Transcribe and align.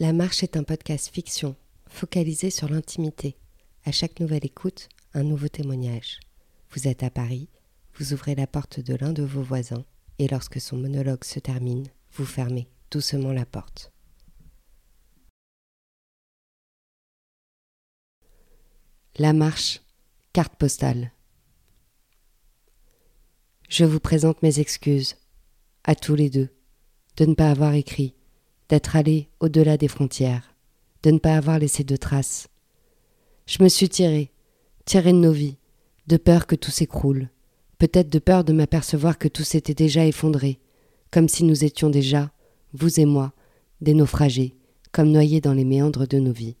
La 0.00 0.12
Marche 0.12 0.44
est 0.44 0.56
un 0.56 0.62
podcast 0.62 1.12
fiction, 1.12 1.56
focalisé 1.88 2.50
sur 2.50 2.68
l'intimité. 2.68 3.36
À 3.84 3.90
chaque 3.90 4.20
nouvelle 4.20 4.46
écoute, 4.46 4.88
un 5.12 5.24
nouveau 5.24 5.48
témoignage. 5.48 6.20
Vous 6.70 6.86
êtes 6.86 7.02
à 7.02 7.10
Paris, 7.10 7.48
vous 7.94 8.12
ouvrez 8.12 8.36
la 8.36 8.46
porte 8.46 8.78
de 8.78 8.94
l'un 8.94 9.12
de 9.12 9.24
vos 9.24 9.42
voisins, 9.42 9.84
et 10.20 10.28
lorsque 10.28 10.60
son 10.60 10.76
monologue 10.76 11.24
se 11.24 11.40
termine, 11.40 11.88
vous 12.12 12.24
fermez 12.24 12.68
doucement 12.92 13.32
la 13.32 13.44
porte. 13.44 13.90
La 19.16 19.32
Marche, 19.32 19.80
carte 20.32 20.54
postale. 20.54 21.10
Je 23.68 23.84
vous 23.84 23.98
présente 23.98 24.44
mes 24.44 24.60
excuses, 24.60 25.16
à 25.82 25.96
tous 25.96 26.14
les 26.14 26.30
deux, 26.30 26.50
de 27.16 27.24
ne 27.24 27.34
pas 27.34 27.50
avoir 27.50 27.74
écrit 27.74 28.14
d'être 28.68 28.96
allé 28.96 29.28
au-delà 29.40 29.76
des 29.76 29.88
frontières, 29.88 30.54
de 31.02 31.10
ne 31.10 31.18
pas 31.18 31.36
avoir 31.36 31.58
laissé 31.58 31.84
de 31.84 31.96
traces. 31.96 32.48
Je 33.46 33.62
me 33.62 33.68
suis 33.68 33.88
tiré, 33.88 34.30
tiré 34.84 35.12
de 35.12 35.18
nos 35.18 35.32
vies, 35.32 35.56
de 36.06 36.16
peur 36.16 36.46
que 36.46 36.54
tout 36.54 36.70
s'écroule, 36.70 37.28
peut-être 37.78 38.08
de 38.10 38.18
peur 38.18 38.44
de 38.44 38.52
m'apercevoir 38.52 39.18
que 39.18 39.28
tout 39.28 39.44
s'était 39.44 39.74
déjà 39.74 40.06
effondré, 40.06 40.58
comme 41.10 41.28
si 41.28 41.44
nous 41.44 41.64
étions 41.64 41.90
déjà, 41.90 42.30
vous 42.72 43.00
et 43.00 43.06
moi, 43.06 43.32
des 43.80 43.94
naufragés, 43.94 44.56
comme 44.92 45.10
noyés 45.10 45.40
dans 45.40 45.54
les 45.54 45.64
méandres 45.64 46.06
de 46.06 46.18
nos 46.18 46.32
vies. 46.32 46.56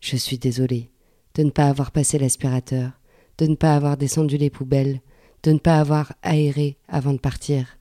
Je 0.00 0.16
suis 0.16 0.38
désolé 0.38 0.90
de 1.34 1.42
ne 1.44 1.50
pas 1.50 1.68
avoir 1.68 1.92
passé 1.92 2.18
l'aspirateur, 2.18 2.92
de 3.38 3.46
ne 3.46 3.54
pas 3.54 3.74
avoir 3.74 3.96
descendu 3.96 4.36
les 4.36 4.50
poubelles, 4.50 5.00
de 5.42 5.52
ne 5.52 5.58
pas 5.58 5.78
avoir 5.78 6.12
aéré 6.22 6.76
avant 6.88 7.12
de 7.12 7.18
partir. 7.18 7.78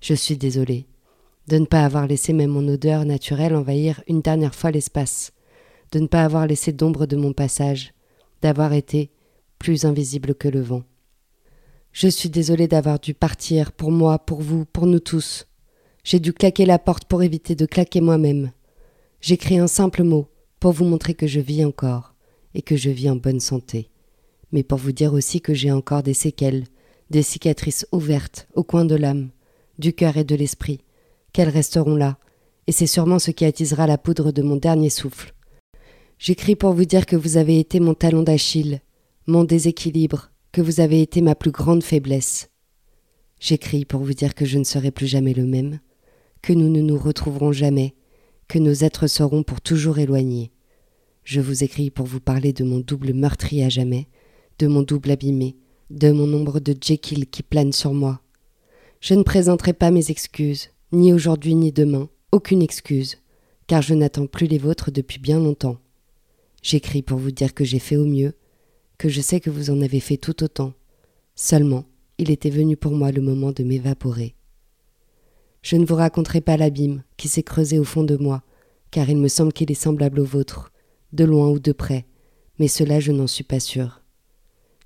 Je 0.00 0.14
suis 0.14 0.36
désolé 0.36 0.86
de 1.48 1.58
ne 1.58 1.66
pas 1.66 1.84
avoir 1.84 2.06
laissé 2.06 2.32
même 2.32 2.50
mon 2.50 2.66
odeur 2.68 3.04
naturelle 3.04 3.54
envahir 3.54 4.02
une 4.06 4.20
dernière 4.20 4.54
fois 4.54 4.70
l'espace, 4.70 5.32
de 5.92 5.98
ne 5.98 6.06
pas 6.06 6.24
avoir 6.24 6.46
laissé 6.46 6.72
d'ombre 6.72 7.06
de 7.06 7.16
mon 7.16 7.32
passage, 7.32 7.92
d'avoir 8.42 8.72
été 8.72 9.10
plus 9.58 9.84
invisible 9.84 10.34
que 10.34 10.48
le 10.48 10.60
vent. 10.60 10.82
Je 11.92 12.08
suis 12.08 12.30
désolé 12.30 12.68
d'avoir 12.68 13.00
dû 13.00 13.14
partir 13.14 13.72
pour 13.72 13.90
moi, 13.90 14.18
pour 14.18 14.40
vous, 14.40 14.64
pour 14.64 14.86
nous 14.86 15.00
tous. 15.00 15.46
J'ai 16.04 16.20
dû 16.20 16.32
claquer 16.32 16.64
la 16.64 16.78
porte 16.78 17.04
pour 17.04 17.22
éviter 17.22 17.54
de 17.54 17.66
claquer 17.66 18.00
moi-même. 18.00 18.52
J'écris 19.20 19.58
un 19.58 19.66
simple 19.66 20.02
mot 20.02 20.28
pour 20.60 20.72
vous 20.72 20.84
montrer 20.84 21.14
que 21.14 21.26
je 21.26 21.40
vis 21.40 21.64
encore 21.64 22.14
et 22.54 22.62
que 22.62 22.76
je 22.76 22.90
vis 22.90 23.10
en 23.10 23.16
bonne 23.16 23.40
santé, 23.40 23.90
mais 24.52 24.62
pour 24.62 24.78
vous 24.78 24.92
dire 24.92 25.12
aussi 25.12 25.40
que 25.40 25.54
j'ai 25.54 25.72
encore 25.72 26.02
des 26.02 26.14
séquelles, 26.14 26.64
des 27.10 27.22
cicatrices 27.22 27.86
ouvertes 27.92 28.48
au 28.54 28.62
coin 28.62 28.84
de 28.84 28.94
l'âme, 28.94 29.30
du 29.78 29.92
cœur 29.92 30.16
et 30.16 30.24
de 30.24 30.34
l'esprit, 30.34 30.80
qu'elles 31.32 31.48
resteront 31.48 31.96
là, 31.96 32.18
et 32.66 32.72
c'est 32.72 32.86
sûrement 32.86 33.18
ce 33.18 33.30
qui 33.30 33.44
attisera 33.44 33.86
la 33.86 33.98
poudre 33.98 34.32
de 34.32 34.42
mon 34.42 34.56
dernier 34.56 34.90
souffle. 34.90 35.34
J'écris 36.18 36.56
pour 36.56 36.72
vous 36.72 36.84
dire 36.84 37.06
que 37.06 37.16
vous 37.16 37.36
avez 37.36 37.58
été 37.58 37.80
mon 37.80 37.94
talon 37.94 38.22
d'Achille, 38.22 38.80
mon 39.26 39.44
déséquilibre, 39.44 40.30
que 40.52 40.60
vous 40.60 40.80
avez 40.80 41.00
été 41.00 41.20
ma 41.20 41.34
plus 41.34 41.50
grande 41.50 41.82
faiblesse. 41.82 42.50
J'écris 43.38 43.84
pour 43.84 44.02
vous 44.02 44.12
dire 44.12 44.34
que 44.34 44.44
je 44.44 44.58
ne 44.58 44.64
serai 44.64 44.90
plus 44.90 45.06
jamais 45.06 45.32
le 45.32 45.46
même, 45.46 45.80
que 46.42 46.52
nous 46.52 46.68
ne 46.68 46.80
nous 46.80 46.98
retrouverons 46.98 47.52
jamais, 47.52 47.94
que 48.48 48.58
nos 48.58 48.72
êtres 48.72 49.06
seront 49.06 49.42
pour 49.42 49.60
toujours 49.60 49.98
éloignés. 49.98 50.50
Je 51.24 51.40
vous 51.40 51.64
écris 51.64 51.90
pour 51.90 52.06
vous 52.06 52.20
parler 52.20 52.52
de 52.52 52.64
mon 52.64 52.80
double 52.80 53.14
meurtri 53.14 53.62
à 53.62 53.68
jamais, 53.68 54.08
de 54.58 54.66
mon 54.66 54.82
double 54.82 55.12
abîmé, 55.12 55.56
de 55.90 56.10
mon 56.12 56.32
ombre 56.34 56.60
de 56.60 56.74
Jekyll 56.78 57.26
qui 57.26 57.42
plane 57.42 57.72
sur 57.72 57.94
moi. 57.94 58.20
Je 59.00 59.14
ne 59.14 59.22
présenterai 59.22 59.72
pas 59.72 59.90
mes 59.90 60.10
excuses, 60.10 60.70
ni 60.92 61.12
aujourd'hui 61.12 61.54
ni 61.54 61.70
demain, 61.70 62.08
aucune 62.32 62.62
excuse, 62.62 63.18
car 63.66 63.80
je 63.80 63.94
n'attends 63.94 64.26
plus 64.26 64.46
les 64.46 64.58
vôtres 64.58 64.90
depuis 64.90 65.20
bien 65.20 65.38
longtemps. 65.38 65.78
J'écris 66.62 67.02
pour 67.02 67.18
vous 67.18 67.30
dire 67.30 67.54
que 67.54 67.64
j'ai 67.64 67.78
fait 67.78 67.96
au 67.96 68.04
mieux, 68.04 68.34
que 68.98 69.08
je 69.08 69.20
sais 69.20 69.40
que 69.40 69.50
vous 69.50 69.70
en 69.70 69.80
avez 69.80 70.00
fait 70.00 70.16
tout 70.16 70.42
autant. 70.42 70.74
Seulement, 71.36 71.84
il 72.18 72.30
était 72.30 72.50
venu 72.50 72.76
pour 72.76 72.92
moi 72.92 73.12
le 73.12 73.22
moment 73.22 73.52
de 73.52 73.62
m'évaporer. 73.62 74.34
Je 75.62 75.76
ne 75.76 75.86
vous 75.86 75.94
raconterai 75.94 76.40
pas 76.40 76.56
l'abîme 76.56 77.04
qui 77.16 77.28
s'est 77.28 77.42
creusé 77.42 77.78
au 77.78 77.84
fond 77.84 78.02
de 78.02 78.16
moi, 78.16 78.42
car 78.90 79.08
il 79.08 79.16
me 79.16 79.28
semble 79.28 79.52
qu'il 79.52 79.70
est 79.70 79.74
semblable 79.74 80.20
au 80.20 80.24
vôtre, 80.24 80.72
de 81.12 81.24
loin 81.24 81.48
ou 81.50 81.60
de 81.60 81.72
près, 81.72 82.06
mais 82.58 82.68
cela 82.68 82.98
je 82.98 83.12
n'en 83.12 83.28
suis 83.28 83.44
pas 83.44 83.60
sûr. 83.60 84.02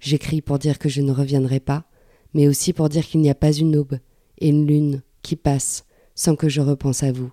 J'écris 0.01 0.43
pour 0.43 0.59
dire 0.59 0.78
que 0.78 0.91
je 0.91 1.01
ne 1.01 1.12
reviendrai 1.12 1.61
pas, 1.61 1.87
mais 2.34 2.47
aussi 2.47 2.75
pour 2.75 2.91
dire 2.91 3.07
qu'il 3.07 3.23
n'y 3.23 3.31
a 3.31 3.34
pas 3.34 3.53
une 3.53 3.77
aube 3.77 3.99
et 4.39 4.49
une 4.49 4.67
lune 4.67 5.03
qui 5.23 5.37
passe 5.37 5.87
sans 6.15 6.37
que 6.37 6.49
je 6.49 6.61
repense 6.61 7.03
à 7.03 7.13
vous, 7.13 7.31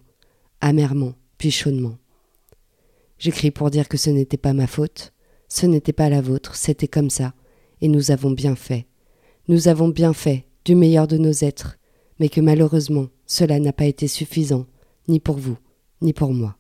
amèrement, 0.60 1.14
puis 1.38 1.52
chaudement. 1.52 1.98
J'écris 3.20 3.52
pour 3.52 3.70
dire 3.70 3.88
que 3.88 3.98
ce 3.98 4.10
n'était 4.10 4.38
pas 4.38 4.54
ma 4.54 4.68
faute, 4.68 5.14
ce 5.48 5.66
n'était 5.66 5.94
pas 5.94 6.10
la 6.10 6.22
vôtre, 6.22 6.56
c'était 6.56 6.88
comme 6.88 7.10
ça, 7.10 7.34
et 7.82 7.88
nous 7.88 8.12
avons 8.12 8.32
bien 8.32 8.56
fait. 8.56 8.88
Nous 9.48 9.68
avons 9.68 9.90
bien 9.90 10.14
fait, 10.14 10.46
du 10.66 10.76
meilleur 10.76 11.08
de 11.08 11.18
nos 11.18 11.32
êtres, 11.32 11.78
mais 12.20 12.30
que 12.30 12.42
malheureusement 12.42 13.08
cela 13.26 13.60
n'a 13.60 13.74
pas 13.74 13.86
été 13.86 14.08
suffisant, 14.08 14.66
ni 15.08 15.20
pour 15.20 15.38
vous, 15.38 15.58
ni 16.02 16.14
pour 16.14 16.34
moi. 16.34 16.58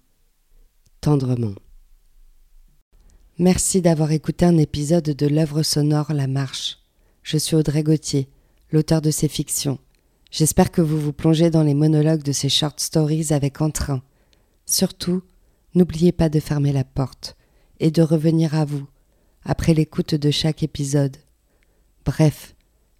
Tendrement. 1.01 1.55
Merci 3.37 3.81
d'avoir 3.81 4.11
écouté 4.11 4.45
un 4.45 4.57
épisode 4.57 5.03
de 5.03 5.27
l'œuvre 5.27 5.63
sonore 5.63 6.13
La 6.13 6.27
Marche. 6.27 6.77
Je 7.23 7.37
suis 7.37 7.55
Audrey 7.55 7.81
Gauthier, 7.81 8.29
l'auteur 8.71 9.01
de 9.01 9.09
ces 9.09 9.27
fictions. 9.27 9.79
J'espère 10.31 10.71
que 10.71 10.81
vous 10.81 10.97
vous 10.97 11.11
plongez 11.11 11.49
dans 11.49 11.61
les 11.61 11.73
monologues 11.73 12.23
de 12.23 12.31
ces 12.31 12.47
short 12.47 12.79
stories 12.79 13.27
avec 13.31 13.59
entrain. 13.61 14.01
Surtout, 14.65 15.23
n'oubliez 15.75 16.13
pas 16.13 16.29
de 16.29 16.39
fermer 16.39 16.71
la 16.71 16.85
porte 16.85 17.35
et 17.81 17.91
de 17.91 18.01
revenir 18.01 18.55
à 18.55 18.63
vous 18.63 18.87
après 19.43 19.73
l'écoute 19.73 20.15
de 20.15 20.31
chaque 20.31 20.63
épisode. 20.63 21.17
Bref, 22.05 22.55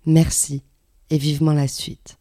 merci 0.05 0.61
et 1.09 1.17
vivement 1.17 1.53
la 1.53 1.69
suite. 1.69 2.17